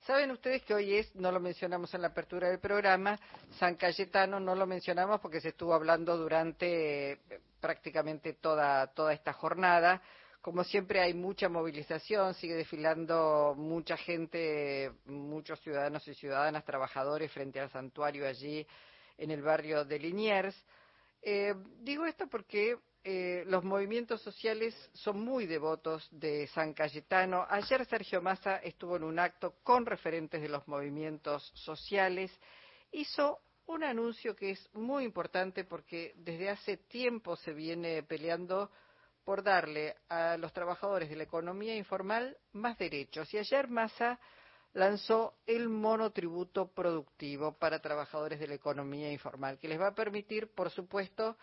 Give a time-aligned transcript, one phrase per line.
[0.00, 3.18] Saben ustedes que hoy es, no lo mencionamos en la apertura del programa,
[3.58, 7.18] San Cayetano no lo mencionamos porque se estuvo hablando durante eh,
[7.60, 10.02] prácticamente toda, toda esta jornada.
[10.40, 17.60] Como siempre hay mucha movilización, sigue desfilando mucha gente, muchos ciudadanos y ciudadanas, trabajadores frente
[17.60, 18.66] al santuario allí
[19.18, 20.56] en el barrio de Liniers.
[21.22, 27.46] Eh, digo esto porque eh, los movimientos sociales son muy devotos de San Cayetano.
[27.48, 32.30] Ayer Sergio Massa estuvo en un acto con referentes de los movimientos sociales.
[32.92, 38.70] Hizo un anuncio que es muy importante porque desde hace tiempo se viene peleando
[39.24, 43.32] por darle a los trabajadores de la economía informal más derechos.
[43.34, 44.18] Y ayer Massa
[44.72, 50.48] lanzó el monotributo productivo para trabajadores de la economía informal, que les va a permitir,
[50.54, 51.36] por supuesto,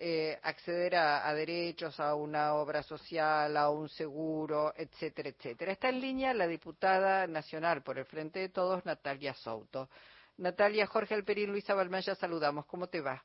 [0.00, 5.72] eh, acceder a, derechos, a una obra social, a un seguro, etcétera, etcétera.
[5.72, 9.88] Está en línea la diputada nacional por el Frente de Todos, Natalia Souto.
[10.36, 12.66] Natalia, Jorge Alperín, Luisa Balmaya, saludamos.
[12.66, 13.24] ¿Cómo te va?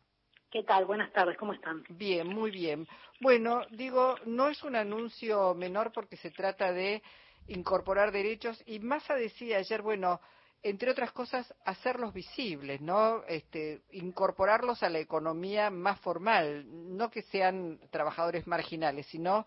[0.49, 0.85] ¿Qué tal?
[0.85, 1.83] Buenas tardes, ¿cómo están?
[1.89, 2.87] Bien, muy bien.
[3.19, 7.01] Bueno, digo, no es un anuncio menor porque se trata de
[7.47, 10.21] incorporar derechos y Massa decía ayer, bueno,
[10.63, 13.23] entre otras cosas, hacerlos visibles, ¿no?
[13.27, 19.45] Este, incorporarlos a la economía más formal, no que sean trabajadores marginales, sino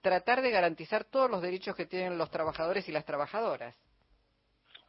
[0.00, 3.76] tratar de garantizar todos los derechos que tienen los trabajadores y las trabajadoras.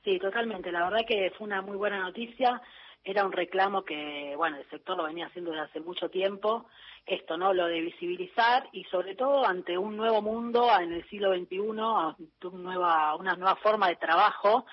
[0.03, 0.71] Sí, totalmente.
[0.71, 2.61] La verdad que fue una muy buena noticia.
[3.03, 6.67] Era un reclamo que, bueno, el sector lo venía haciendo desde hace mucho tiempo.
[7.07, 7.53] Esto, ¿no?
[7.53, 12.15] Lo de visibilizar y sobre todo ante un nuevo mundo en el siglo XXI, una
[12.51, 14.65] nueva, una nueva forma de trabajo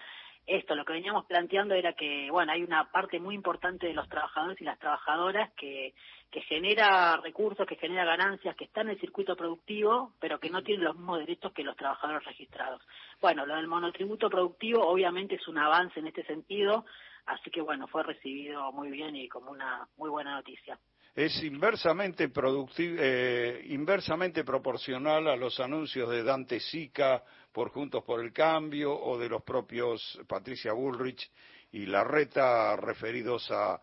[0.47, 4.09] esto, lo que veníamos planteando era que, bueno, hay una parte muy importante de los
[4.09, 5.95] trabajadores y las trabajadoras que,
[6.31, 10.63] que genera recursos, que genera ganancias, que está en el circuito productivo, pero que no
[10.63, 12.83] tienen los mismos derechos que los trabajadores registrados.
[13.21, 16.85] Bueno, lo del monotributo productivo obviamente es un avance en este sentido,
[17.27, 20.79] así que bueno, fue recibido muy bien y como una muy buena noticia
[21.15, 22.31] es inversamente,
[22.79, 29.19] eh, inversamente proporcional a los anuncios de Dante Sica por Juntos por el Cambio o
[29.19, 31.31] de los propios Patricia Bullrich
[31.73, 33.81] y Larreta referidos a,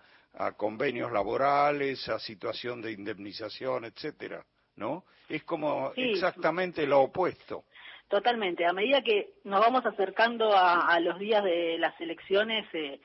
[0.57, 4.45] convenios laborales, a situación de indemnización, etcétera,
[4.75, 5.03] ¿no?
[5.27, 7.65] Es como exactamente lo opuesto.
[8.07, 8.65] Totalmente.
[8.65, 13.01] A medida que nos vamos acercando a, los días de las elecciones, eh,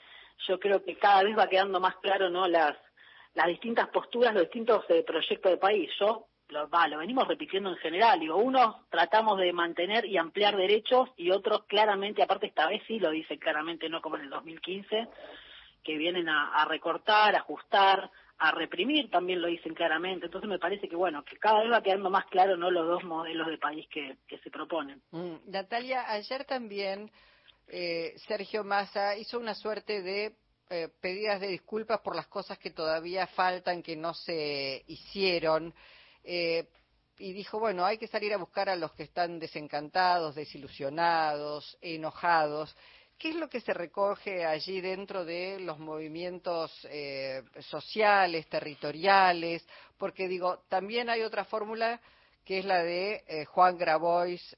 [0.47, 2.47] yo creo que cada vez va quedando más claro, ¿no?
[2.47, 2.77] Las
[3.35, 5.91] las distintas posturas, los distintos eh, proyectos de país.
[5.99, 8.21] Yo lo, lo venimos repitiendo en general.
[8.21, 12.99] Digo, unos tratamos de mantener y ampliar derechos y otros claramente, aparte esta vez sí
[12.99, 15.09] lo dice claramente, no como en el 2015,
[15.83, 20.27] que vienen a, recortar, a ajustar, a reprimir, también lo dicen claramente.
[20.27, 23.05] Entonces me parece que, bueno, que cada vez va quedando más claro no los dos
[23.05, 25.03] modelos de país que, se proponen.
[25.11, 27.11] Mm, Natalia, ayer también
[27.69, 30.37] eh, Sergio Massa hizo una suerte de
[30.71, 35.75] eh, pedidas de disculpas por las cosas que todavía faltan, que no se hicieron.
[36.23, 36.67] Eh,
[37.19, 42.75] y dijo, bueno, hay que salir a buscar a los que están desencantados, desilusionados, enojados.
[43.19, 49.65] ¿Qué es lo que se recoge allí dentro de los movimientos eh, sociales, territoriales?
[49.99, 52.01] Porque digo, también hay otra fórmula
[52.45, 54.57] que es la de Juan Grabois,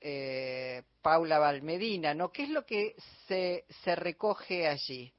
[1.03, 2.33] Paula Valmedina, ¿no?
[2.33, 2.97] ¿Qué es lo que
[3.29, 5.13] se, se recoge allí?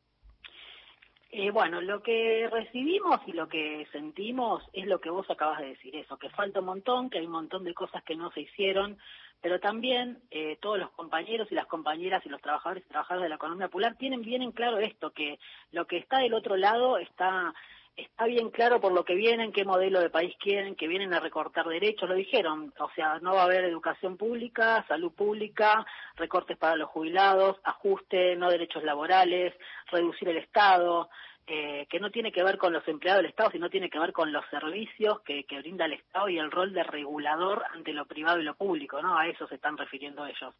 [1.29, 5.67] Eh, bueno, lo que recibimos y lo que sentimos es lo que vos acabas de
[5.67, 8.41] decir, eso, que falta un montón, que hay un montón de cosas que no se
[8.41, 8.97] hicieron,
[9.41, 13.29] pero también eh, todos los compañeros y las compañeras y los trabajadores y trabajadoras de
[13.29, 15.37] la economía popular tienen bien en claro esto, que
[15.71, 17.53] lo que está del otro lado está
[17.97, 21.19] está bien claro por lo que vienen, qué modelo de país quieren, que vienen a
[21.19, 25.85] recortar derechos, lo dijeron, o sea, no va a haber educación pública, salud pública,
[26.15, 29.53] recortes para los jubilados, ajuste, no derechos laborales,
[29.91, 31.09] reducir el Estado,
[31.49, 34.11] eh, que no tiene que ver con los empleados del Estado, sino tiene que ver
[34.11, 38.41] con los servicios que, brinda el Estado y el rol de regulador ante lo privado
[38.41, 39.17] y lo público, ¿no?
[39.17, 40.53] A eso se están refiriendo ellos.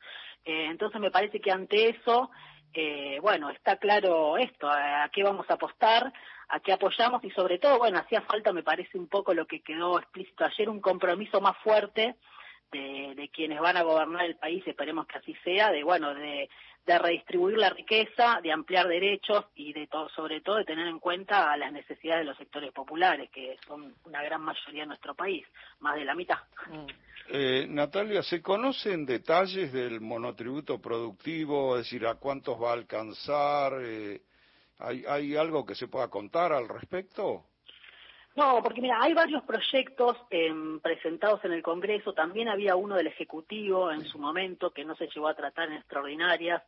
[0.46, 2.32] Eh, entonces me parece que ante eso,
[2.74, 6.14] eh, bueno, está claro esto, a qué vamos a apostar,
[6.48, 9.60] a qué apoyamos y sobre todo, bueno, hacía falta, me parece un poco lo que
[9.60, 12.16] quedó explícito ayer, un compromiso más fuerte
[12.72, 16.50] de, quienes van a gobernar el país, esperemos que así sea, de bueno, de,
[16.88, 21.56] redistribuir la riqueza, de ampliar derechos y de todo, sobre todo de tener en cuenta
[21.58, 25.46] las necesidades de los sectores populares, que son una gran mayoría en nuestro país,
[25.80, 26.40] más de la mitad.
[26.70, 26.88] Mm.
[27.30, 31.76] Eh, Natalia, ¿se conocen detalles del monotributo productivo?
[31.78, 33.74] Es decir, ¿a cuántos va a alcanzar?
[33.82, 34.22] Eh,
[34.80, 37.44] ¿hay, ¿Hay algo que se pueda contar al respecto?
[38.38, 43.08] No, porque mira, hay varios proyectos em, presentados en el Congreso, también había uno del
[43.08, 46.62] Ejecutivo en su momento que no se llegó a tratar en extraordinarias,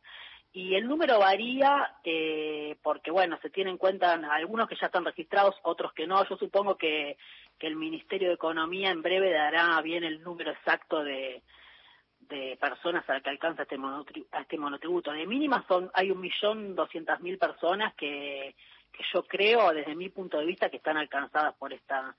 [0.52, 5.04] y el número varía eh, porque, bueno, se tienen en cuenta algunos que ya están
[5.04, 6.28] registrados, otros que no.
[6.28, 7.16] Yo supongo que,
[7.56, 11.44] que el Ministerio de Economía en breve dará bien el número exacto de,
[12.18, 13.76] de personas a que alcanza este,
[14.40, 15.12] este monotributo.
[15.12, 18.56] De mínima son, hay un millón doscientas mil personas que,
[19.12, 22.14] yo creo, desde mi punto de vista, que están alcanzadas por esta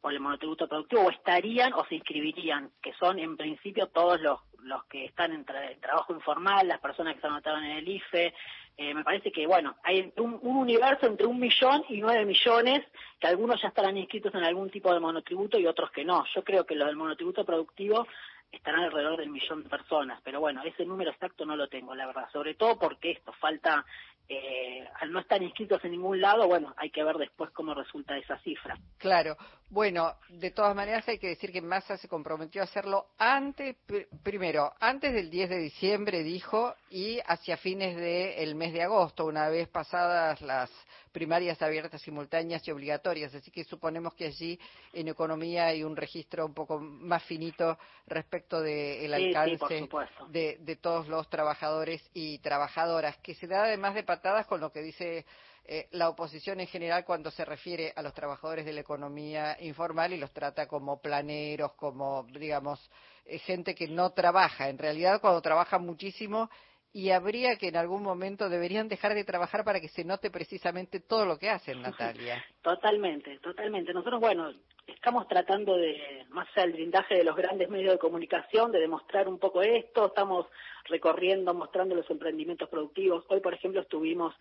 [0.00, 4.38] por el monotributo productivo o estarían o se inscribirían, que son en principio todos los,
[4.62, 8.34] los que están en, trabajo informal, las personas que se anotaron en el IFE.
[8.76, 12.84] Eh, me parece que, bueno, hay un, un, universo entre un millón y nueve millones,
[13.18, 16.24] que algunos ya estarán inscritos en algún tipo de monotributo y otros que no.
[16.34, 18.06] Yo creo que los del monotributo productivo
[18.52, 22.06] estarán alrededor del millón de personas, pero bueno, ese número exacto no lo tengo, la
[22.06, 23.84] verdad, sobre todo porque esto falta,
[24.28, 28.16] eh, al no estar inscritos en ningún lado, bueno, hay que ver después cómo resulta
[28.16, 28.76] esa cifra.
[28.98, 29.36] Claro,
[29.70, 33.76] bueno, de todas maneras hay que decir que Massa se comprometió a hacerlo antes,
[34.22, 39.48] primero, antes del 10 de diciembre, dijo, y hacia fines del mes de agosto, una
[39.48, 40.70] vez pasadas las
[41.10, 43.34] primarias abiertas, simultáneas y obligatorias.
[43.34, 44.58] Así que suponemos que allí
[44.92, 49.88] en economía hay un registro un poco más finito respecto del alcance
[50.28, 54.82] de, todos los trabajadores y trabajadoras, que se da además de patadas con lo que
[54.82, 55.24] dice
[55.64, 60.12] eh, la oposición en general cuando se refiere a los trabajadores de la economía informal
[60.12, 62.78] y los trata como planeros, como, digamos,
[63.24, 64.68] eh, gente que no trabaja.
[64.68, 66.48] En realidad, cuando trabaja muchísimo
[66.96, 70.98] y habría que en algún momento deberían dejar de trabajar para que se note precisamente
[70.98, 72.42] todo lo que hacen, Natalia.
[72.62, 73.92] Totalmente, totalmente.
[73.92, 74.50] Nosotros, bueno,
[74.86, 79.28] estamos tratando de, más allá del blindaje de los grandes medios de comunicación, de demostrar
[79.28, 80.46] un poco esto, estamos
[80.84, 83.26] recorriendo, mostrando los emprendimientos productivos.
[83.28, 84.34] Hoy, por ejemplo, estuvimos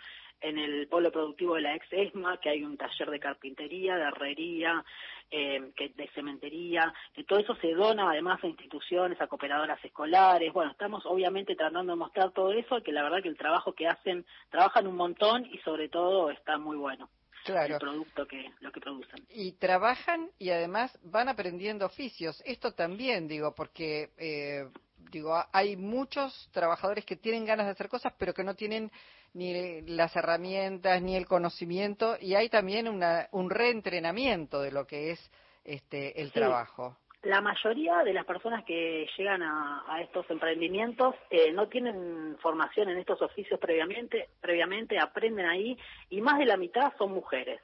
[0.46, 4.04] en el polo productivo de la ex ESMA, que hay un taller de carpintería, de
[4.04, 4.86] herrería,
[5.32, 10.54] eh, de cementería, que todo eso se dona además a instituciones, a cooperadoras escolares.
[10.54, 13.88] Bueno, estamos obviamente tratando de mostrar todo eso, que la verdad que el trabajo que
[13.88, 17.10] hacen, trabajan un montón y sobre todo está muy bueno.
[17.44, 17.76] Claro.
[17.76, 19.24] el producto que lo que producen.
[19.30, 22.42] Y trabajan y además van aprendiendo oficios.
[22.44, 24.68] Esto también digo porque eh,
[25.12, 28.92] digo hay muchos trabajadores que tienen ganas de hacer cosas pero que no tienen
[29.36, 35.12] ni las herramientas ni el conocimiento y hay también una, un reentrenamiento de lo que
[35.12, 35.32] es
[35.66, 36.98] este el trabajo.
[37.24, 43.00] La mayoría de las personas que llegan a, estos emprendimientos eh, no tienen formación en
[43.00, 45.78] estos oficios previamente, previamente aprenden ahí
[46.10, 47.62] y más de la mitad son mujeres.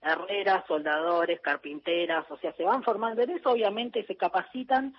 [0.00, 3.22] Herreras, soldadores, carpinteras, o sea, se van formando.
[3.22, 4.94] En eso, obviamente se capacitan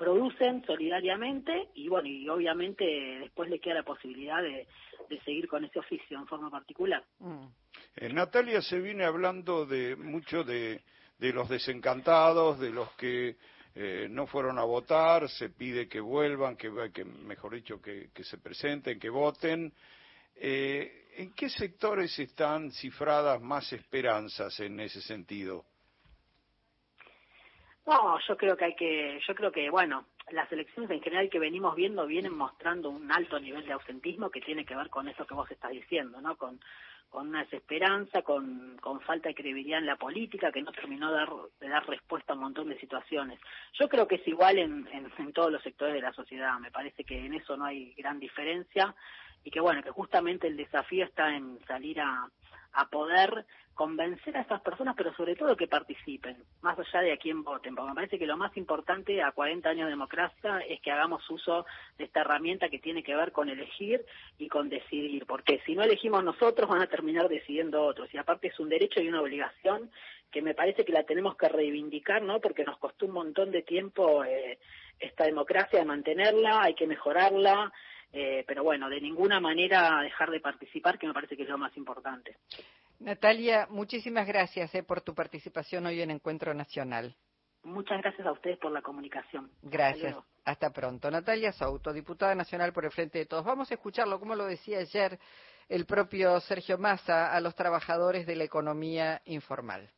[0.00, 2.84] producen solidariamente y bueno, y obviamente
[3.20, 4.66] después le queda la posibilidad de,
[5.26, 7.04] seguir con ese oficio en forma particular.
[7.18, 7.44] Mm.
[7.96, 10.80] Eh, Natalia, se viene hablando de mucho de,
[11.18, 13.36] de los desencantados, de los que
[13.74, 18.24] eh, no fueron a votar, se pide que vuelvan, que, que mejor dicho, que, que
[18.24, 19.70] se presenten, que voten.
[20.36, 25.66] Eh, ¿En qué sectores están cifradas más esperanzas en ese sentido?
[27.86, 31.38] No, yo creo que hay que, yo creo que, bueno, las elecciones en general que
[31.38, 35.26] venimos viendo vienen mostrando un alto nivel de ausentismo que tiene que ver con eso
[35.26, 36.36] que vos estás diciendo, ¿no?
[36.36, 36.60] Con,
[37.08, 41.16] con una desesperanza, con, con falta de credibilidad en la política, que no terminó de
[41.16, 43.40] dar, de dar respuesta a un montón de situaciones.
[43.72, 46.70] Yo creo que es igual en, en, en todos los sectores de la sociedad, me
[46.70, 48.94] parece que en eso no hay gran diferencia
[49.44, 52.28] y que bueno, que justamente el desafío está en salir a,
[52.72, 57.16] a poder convencer a esas personas, pero sobre todo que participen, más allá de a
[57.16, 60.82] quién voten, porque me parece que lo más importante a 40 años de democracia es
[60.82, 61.64] que hagamos uso
[61.96, 64.04] de esta herramienta que tiene que ver con elegir
[64.36, 68.48] y con decidir, porque si no elegimos nosotros van a terminar decidiendo otros, y aparte
[68.48, 69.90] es un derecho y una obligación
[70.30, 72.38] que me parece que la tenemos que reivindicar, ¿no?
[72.38, 74.58] Porque nos costó un montón de tiempo eh,
[74.98, 77.72] esta democracia de mantenerla, hay que mejorarla,
[78.12, 81.58] eh, pero bueno, de ninguna manera dejar de participar, que me parece que es lo
[81.58, 82.36] más importante.
[82.98, 87.14] Natalia, muchísimas gracias eh, por tu participación hoy en Encuentro Nacional.
[87.62, 89.50] Muchas gracias a ustedes por la comunicación.
[89.62, 90.16] Gracias.
[90.44, 91.10] Hasta, pronto.
[91.10, 93.44] Natalia Souto, diputada nacional por el Frente de Todos.
[93.44, 95.18] Vamos a escucharlo, como lo decía ayer
[95.68, 99.88] el propio Sergio Massa, a los trabajadores de la economía informal.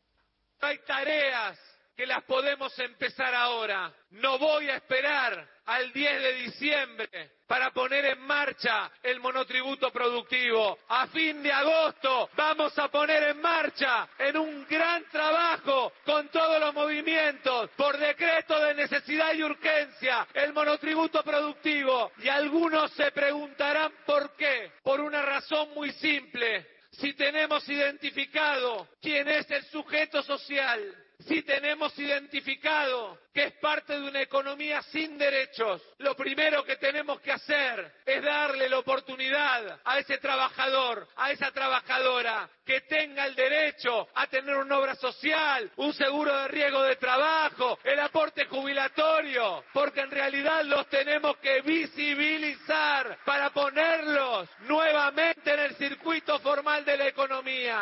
[0.61, 1.59] Hay tareas
[1.97, 3.93] que las podemos empezar ahora.
[4.11, 10.79] No voy a esperar al 10 de diciembre para poner en marcha el monotributo productivo.
[10.89, 16.59] A fin de agosto vamos a poner en marcha en un gran trabajo con todos
[16.61, 22.13] los movimientos por decreto de necesidad y urgencia el monotributo productivo.
[22.19, 24.73] Y algunos se preguntarán por qué.
[24.83, 26.67] Por una razón muy simple.
[26.93, 30.81] Si tenemos identificado quién es el sujeto social
[31.27, 37.21] Si tenemos identificado que es parte de una economía sin derechos, lo primero que tenemos
[37.21, 43.35] que hacer es darle la oportunidad a ese trabajador, a esa trabajadora, que tenga el
[43.35, 49.65] derecho a tener una obra social, un seguro de riesgo de trabajo, el aporte jubilatorio,
[49.73, 56.97] porque en realidad los tenemos que visibilizar para ponerlos nuevamente en el circuito formal de
[56.97, 57.81] la economía